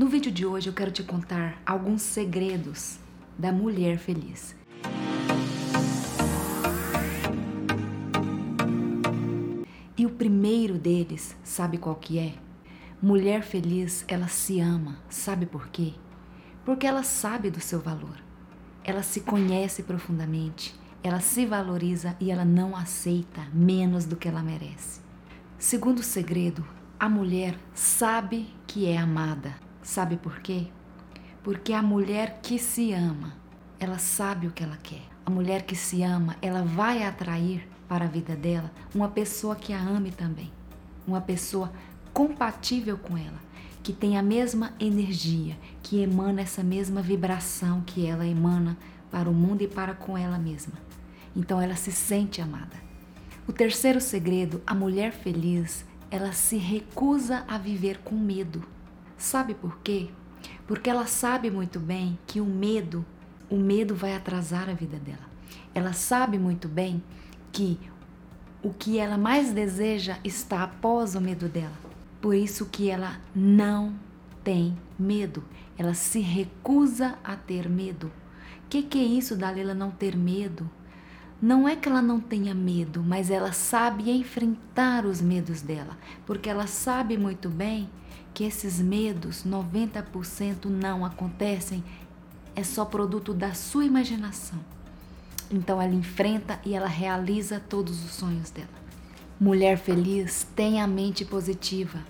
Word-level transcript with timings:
No 0.00 0.08
vídeo 0.08 0.32
de 0.32 0.46
hoje 0.46 0.66
eu 0.66 0.72
quero 0.72 0.90
te 0.90 1.02
contar 1.02 1.60
alguns 1.66 2.00
segredos 2.00 2.98
da 3.38 3.52
mulher 3.52 3.98
feliz. 3.98 4.56
E 9.98 10.06
o 10.06 10.08
primeiro 10.08 10.78
deles, 10.78 11.36
sabe 11.44 11.76
qual 11.76 11.96
que 11.96 12.18
é? 12.18 12.32
Mulher 13.02 13.42
feliz, 13.42 14.02
ela 14.08 14.26
se 14.26 14.58
ama. 14.58 14.96
Sabe 15.10 15.44
por 15.44 15.68
quê? 15.68 15.92
Porque 16.64 16.86
ela 16.86 17.02
sabe 17.02 17.50
do 17.50 17.60
seu 17.60 17.78
valor. 17.78 18.16
Ela 18.82 19.02
se 19.02 19.20
conhece 19.20 19.82
profundamente, 19.82 20.74
ela 21.02 21.20
se 21.20 21.44
valoriza 21.44 22.16
e 22.18 22.30
ela 22.30 22.46
não 22.46 22.74
aceita 22.74 23.46
menos 23.52 24.06
do 24.06 24.16
que 24.16 24.28
ela 24.28 24.42
merece. 24.42 25.02
Segundo 25.58 26.02
segredo, 26.02 26.66
a 26.98 27.06
mulher 27.06 27.54
sabe 27.74 28.48
que 28.66 28.86
é 28.86 28.96
amada. 28.96 29.68
Sabe 29.82 30.16
por 30.16 30.40
quê? 30.40 30.66
Porque 31.42 31.72
a 31.72 31.82
mulher 31.82 32.40
que 32.42 32.58
se 32.58 32.92
ama, 32.92 33.34
ela 33.78 33.98
sabe 33.98 34.46
o 34.46 34.50
que 34.50 34.62
ela 34.62 34.76
quer. 34.82 35.02
A 35.24 35.30
mulher 35.30 35.62
que 35.62 35.74
se 35.74 36.02
ama, 36.02 36.36
ela 36.42 36.62
vai 36.62 37.02
atrair 37.02 37.66
para 37.88 38.04
a 38.04 38.08
vida 38.08 38.36
dela 38.36 38.70
uma 38.94 39.08
pessoa 39.08 39.56
que 39.56 39.72
a 39.72 39.80
ame 39.80 40.10
também. 40.10 40.52
Uma 41.06 41.20
pessoa 41.20 41.72
compatível 42.12 42.98
com 42.98 43.16
ela, 43.16 43.40
que 43.82 43.92
tem 43.92 44.18
a 44.18 44.22
mesma 44.22 44.74
energia, 44.78 45.56
que 45.82 46.02
emana 46.02 46.42
essa 46.42 46.62
mesma 46.62 47.00
vibração 47.00 47.80
que 47.80 48.06
ela 48.06 48.26
emana 48.26 48.76
para 49.10 49.28
o 49.28 49.34
mundo 49.34 49.62
e 49.62 49.68
para 49.68 49.94
com 49.94 50.16
ela 50.16 50.38
mesma. 50.38 50.74
Então 51.34 51.60
ela 51.60 51.74
se 51.74 51.90
sente 51.90 52.40
amada. 52.40 52.76
O 53.48 53.52
terceiro 53.52 54.00
segredo, 54.00 54.62
a 54.66 54.74
mulher 54.74 55.12
feliz, 55.12 55.84
ela 56.10 56.32
se 56.32 56.56
recusa 56.56 57.44
a 57.48 57.56
viver 57.56 57.98
com 57.98 58.14
medo. 58.14 58.62
Sabe 59.20 59.52
por 59.52 59.76
quê? 59.80 60.08
Porque 60.66 60.88
ela 60.88 61.06
sabe 61.06 61.50
muito 61.50 61.78
bem 61.78 62.18
que 62.26 62.40
o 62.40 62.46
medo, 62.46 63.04
o 63.50 63.56
medo 63.56 63.94
vai 63.94 64.16
atrasar 64.16 64.70
a 64.70 64.72
vida 64.72 64.98
dela. 64.98 65.28
Ela 65.74 65.92
sabe 65.92 66.38
muito 66.38 66.66
bem 66.66 67.02
que 67.52 67.78
o 68.62 68.72
que 68.72 68.98
ela 68.98 69.18
mais 69.18 69.52
deseja 69.52 70.16
está 70.24 70.62
após 70.62 71.14
o 71.14 71.20
medo 71.20 71.48
dela. 71.50 71.74
Por 72.18 72.34
isso 72.34 72.64
que 72.64 72.88
ela 72.88 73.20
não 73.36 73.94
tem 74.42 74.74
medo. 74.98 75.44
Ela 75.76 75.92
se 75.92 76.20
recusa 76.20 77.18
a 77.22 77.36
ter 77.36 77.68
medo. 77.68 78.06
O 78.64 78.70
que, 78.70 78.82
que 78.82 78.98
é 78.98 79.04
isso, 79.04 79.36
Dalila, 79.36 79.74
não 79.74 79.90
ter 79.90 80.16
medo? 80.16 80.68
Não 81.42 81.68
é 81.68 81.76
que 81.76 81.90
ela 81.90 82.00
não 82.00 82.20
tenha 82.20 82.54
medo, 82.54 83.02
mas 83.02 83.30
ela 83.30 83.52
sabe 83.52 84.10
enfrentar 84.10 85.04
os 85.04 85.20
medos 85.20 85.60
dela, 85.60 85.98
porque 86.24 86.48
ela 86.48 86.66
sabe 86.66 87.18
muito 87.18 87.50
bem 87.50 87.90
que 88.32 88.44
esses 88.44 88.80
medos, 88.80 89.44
90% 89.44 90.66
não 90.66 91.04
acontecem, 91.04 91.82
é 92.54 92.62
só 92.62 92.84
produto 92.84 93.32
da 93.32 93.54
sua 93.54 93.84
imaginação. 93.84 94.58
Então 95.50 95.80
ela 95.82 95.94
enfrenta 95.94 96.60
e 96.64 96.74
ela 96.74 96.86
realiza 96.86 97.58
todos 97.60 98.04
os 98.04 98.12
sonhos 98.12 98.50
dela. 98.50 98.68
Mulher 99.38 99.78
feliz 99.78 100.46
tem 100.54 100.80
a 100.80 100.86
mente 100.86 101.24
positiva. 101.24 102.04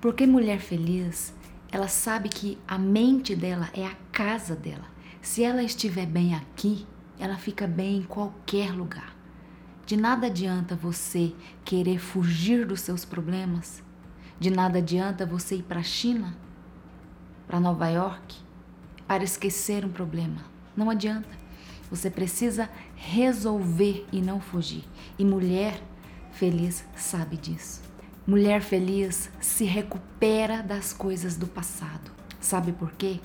Porque 0.00 0.26
mulher 0.26 0.58
feliz, 0.58 1.32
ela 1.70 1.86
sabe 1.86 2.28
que 2.28 2.58
a 2.66 2.76
mente 2.76 3.36
dela 3.36 3.70
é 3.72 3.86
a 3.86 3.94
casa 4.10 4.56
dela. 4.56 4.86
Se 5.20 5.44
ela 5.44 5.62
estiver 5.62 6.06
bem 6.06 6.34
aqui, 6.34 6.86
ela 7.18 7.36
fica 7.36 7.66
bem 7.66 7.98
em 7.98 8.02
qualquer 8.02 8.72
lugar. 8.72 9.14
De 9.86 9.96
nada 9.96 10.26
adianta 10.26 10.74
você 10.74 11.32
querer 11.64 11.98
fugir 11.98 12.66
dos 12.66 12.80
seus 12.80 13.04
problemas. 13.04 13.82
De 14.42 14.50
nada 14.50 14.78
adianta 14.78 15.24
você 15.24 15.54
ir 15.54 15.62
para 15.62 15.78
a 15.78 15.84
China, 15.84 16.36
para 17.46 17.60
Nova 17.60 17.88
York, 17.88 18.36
para 19.06 19.22
esquecer 19.22 19.84
um 19.84 19.88
problema. 19.88 20.44
Não 20.76 20.90
adianta. 20.90 21.28
Você 21.88 22.10
precisa 22.10 22.68
resolver 22.96 24.04
e 24.10 24.20
não 24.20 24.40
fugir. 24.40 24.82
E 25.16 25.24
mulher 25.24 25.80
feliz 26.32 26.84
sabe 26.96 27.36
disso. 27.36 27.82
Mulher 28.26 28.62
feliz 28.62 29.30
se 29.40 29.62
recupera 29.64 30.60
das 30.60 30.92
coisas 30.92 31.36
do 31.36 31.46
passado. 31.46 32.10
Sabe 32.40 32.72
por 32.72 32.90
quê? 32.94 33.20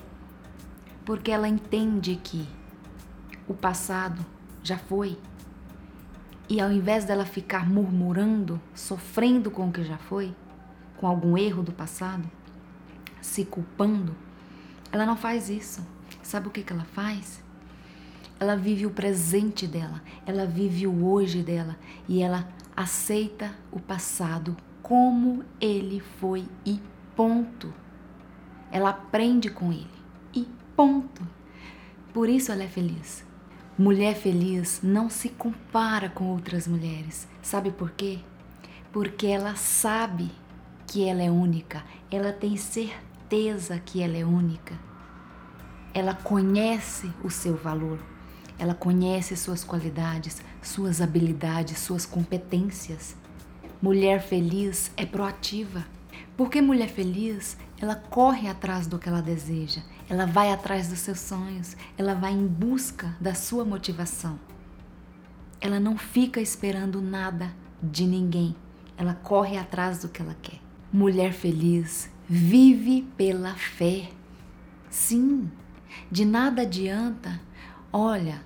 Porque 1.04 1.32
ela 1.32 1.48
entende 1.48 2.14
que 2.14 2.48
o 3.48 3.54
passado 3.54 4.24
já 4.62 4.78
foi. 4.78 5.18
E 6.48 6.60
ao 6.60 6.70
invés 6.70 7.04
dela 7.04 7.26
ficar 7.26 7.68
murmurando, 7.68 8.60
sofrendo 8.72 9.50
com 9.50 9.68
o 9.68 9.72
que 9.72 9.82
já 9.82 9.98
foi, 9.98 10.32
com 10.98 11.06
algum 11.06 11.38
erro 11.38 11.62
do 11.62 11.72
passado, 11.72 12.28
se 13.22 13.44
culpando, 13.44 14.14
ela 14.92 15.06
não 15.06 15.16
faz 15.16 15.48
isso. 15.48 15.86
Sabe 16.22 16.48
o 16.48 16.50
que, 16.50 16.62
que 16.62 16.72
ela 16.72 16.84
faz? 16.84 17.42
Ela 18.38 18.56
vive 18.56 18.84
o 18.84 18.90
presente 18.90 19.66
dela, 19.66 20.02
ela 20.26 20.44
vive 20.44 20.86
o 20.86 21.06
hoje 21.06 21.42
dela 21.42 21.76
e 22.08 22.20
ela 22.20 22.48
aceita 22.76 23.54
o 23.72 23.80
passado 23.80 24.56
como 24.82 25.44
ele 25.60 26.00
foi 26.00 26.46
e 26.64 26.80
ponto. 27.16 27.72
Ela 28.70 28.90
aprende 28.90 29.50
com 29.50 29.72
ele 29.72 29.88
e 30.34 30.46
ponto. 30.76 31.26
Por 32.12 32.28
isso 32.28 32.52
ela 32.52 32.64
é 32.64 32.68
feliz. 32.68 33.24
Mulher 33.76 34.14
feliz 34.16 34.80
não 34.82 35.08
se 35.08 35.28
compara 35.28 36.08
com 36.08 36.26
outras 36.26 36.66
mulheres. 36.66 37.28
Sabe 37.42 37.70
por 37.70 37.90
quê? 37.90 38.18
Porque 38.92 39.26
ela 39.26 39.54
sabe 39.54 40.30
que 40.88 41.06
ela 41.06 41.22
é 41.22 41.30
única, 41.30 41.84
ela 42.10 42.32
tem 42.32 42.56
certeza 42.56 43.78
que 43.78 44.02
ela 44.02 44.16
é 44.16 44.24
única. 44.24 44.74
Ela 45.92 46.14
conhece 46.14 47.12
o 47.22 47.30
seu 47.30 47.54
valor, 47.54 47.98
ela 48.58 48.74
conhece 48.74 49.36
suas 49.36 49.62
qualidades, 49.62 50.42
suas 50.62 51.02
habilidades, 51.02 51.78
suas 51.78 52.06
competências. 52.06 53.14
Mulher 53.82 54.22
feliz 54.22 54.90
é 54.96 55.04
proativa. 55.04 55.84
Porque 56.36 56.62
mulher 56.62 56.88
feliz, 56.88 57.56
ela 57.80 57.94
corre 57.94 58.48
atrás 58.48 58.86
do 58.86 58.98
que 58.98 59.08
ela 59.08 59.20
deseja, 59.20 59.82
ela 60.08 60.24
vai 60.24 60.52
atrás 60.52 60.88
dos 60.88 61.00
seus 61.00 61.20
sonhos, 61.20 61.76
ela 61.96 62.14
vai 62.14 62.32
em 62.32 62.46
busca 62.46 63.14
da 63.20 63.34
sua 63.34 63.64
motivação. 63.64 64.38
Ela 65.60 65.78
não 65.78 65.98
fica 65.98 66.40
esperando 66.40 67.02
nada 67.02 67.52
de 67.82 68.06
ninguém, 68.06 68.54
ela 68.96 69.14
corre 69.14 69.58
atrás 69.58 69.98
do 69.98 70.08
que 70.08 70.22
ela 70.22 70.36
quer. 70.40 70.67
Mulher 70.92 71.32
feliz 71.32 72.10
vive 72.28 73.02
pela 73.16 73.54
fé. 73.54 74.10
Sim, 74.90 75.50
de 76.10 76.24
nada 76.24 76.62
adianta. 76.62 77.40
Olha, 77.92 78.42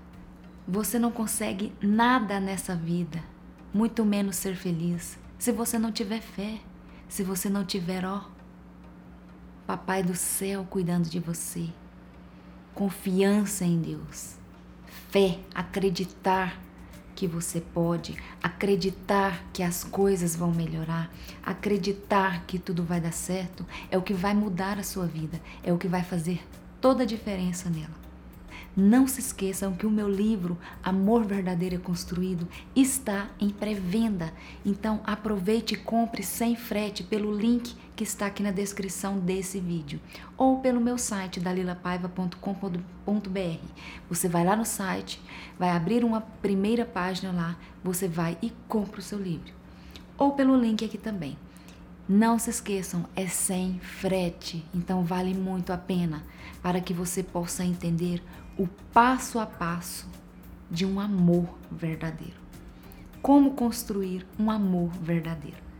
você 0.67 0.99
não 0.99 1.11
consegue 1.11 1.73
nada 1.81 2.39
nessa 2.41 2.75
vida, 2.77 3.23
muito 3.75 4.05
menos 4.05 4.37
ser 4.37 4.55
feliz, 4.55 5.19
se 5.39 5.51
você 5.51 5.79
não 5.79 5.91
tiver 5.91 6.21
fé 6.21 6.61
se 7.13 7.23
você 7.23 7.51
não 7.51 7.63
tiver, 7.63 8.07
ó, 8.07 8.23
Papai 9.67 10.03
do 10.03 10.15
céu 10.15 10.67
cuidando 10.69 11.11
de 11.11 11.21
você, 11.21 11.69
confiança 12.75 13.67
em 13.67 13.83
Deus, 13.83 14.39
fé, 15.11 15.39
acreditar 15.55 16.59
que 17.15 17.27
você 17.27 17.61
pode, 17.61 18.17
acreditar 18.43 19.45
que 19.53 19.63
as 19.63 19.85
coisas 19.85 20.35
vão 20.35 20.53
melhorar, 20.53 21.11
acreditar 21.43 22.45
que 22.47 22.59
tudo 22.59 22.83
vai 22.83 23.01
dar 23.01 23.13
certo, 23.13 23.67
é 23.91 23.99
o 23.99 24.03
que 24.03 24.15
vai 24.15 24.35
mudar 24.35 24.79
a 24.79 24.83
sua 24.83 25.07
vida, 25.07 25.41
é 25.63 25.73
o 25.73 25.79
que 25.79 25.89
vai 25.89 26.03
fazer 26.03 26.43
toda 26.81 27.03
a 27.03 27.07
diferença 27.07 27.71
nela. 27.71 28.03
Não 28.75 29.07
se 29.07 29.21
esqueçam 29.21 29.75
que 29.75 29.87
o 29.87 29.91
meu 29.91 30.09
livro 30.09 30.57
Amor 30.83 31.25
Verdadeiro 31.25 31.75
é 31.75 31.79
Construído 31.79 32.49
está 32.75 33.29
em 33.39 33.51
pré-venda. 33.51 34.33
Então 34.65 35.01
aproveite 35.05 35.75
e 35.75 35.77
compre 35.77 36.23
sem 36.23 36.57
frete 36.57 37.03
pelo 37.03 37.37
link 37.37 37.77
que 37.95 38.05
está 38.05 38.27
aqui 38.27 38.43
na 38.43 38.51
descrição 38.51 39.19
desse 39.19 39.61
vídeo 39.61 40.01
ou 40.37 40.61
pelo 40.61 40.81
meu 40.81 40.97
site 40.97 41.41
dalilapaiva.com.br. 41.41 43.67
Você 44.09 44.29
vai 44.29 44.45
lá 44.45 44.57
no 44.57 44.65
site, 44.65 45.21
vai 45.59 45.71
abrir 45.71 46.05
uma 46.05 46.21
primeira 46.21 46.85
página 46.85 47.33
lá, 47.33 47.57
você 47.83 48.09
vai 48.09 48.39
e 48.43 48.53
compra 48.69 49.01
o 49.01 49.03
seu 49.03 49.19
livro. 49.19 49.53
Ou 50.17 50.33
pelo 50.33 50.57
link 50.57 50.85
aqui 50.85 50.99
também. 50.99 51.37
Não 52.09 52.39
se 52.39 52.51
esqueçam, 52.51 53.07
é 53.15 53.29
sem 53.29 53.79
frete, 53.79 54.65
então 54.75 55.05
vale 55.05 55.33
muito 55.33 55.73
a 55.73 55.79
pena 55.79 56.23
para 56.61 56.81
que 56.81 56.93
você 56.93 57.23
possa 57.23 57.65
entender 57.65 58.23
o 58.59 58.67
passo 58.93 59.39
a 59.39 59.47
passo 59.47 60.09
de 60.71 60.85
um 60.85 60.99
amor 60.99 61.47
verdadeiro. 61.71 62.41
Como 63.23 63.53
construir 63.53 64.27
um 64.39 64.51
amor 64.51 64.91
verdadeiro. 65.01 65.72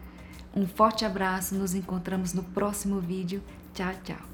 Um 0.55 0.67
forte 0.67 1.05
abraço, 1.05 1.55
nos 1.55 1.75
encontramos 1.75 2.33
no 2.33 2.43
próximo 2.43 3.01
vídeo. 3.01 3.43
Tchau, 3.75 3.95
tchau. 4.05 4.32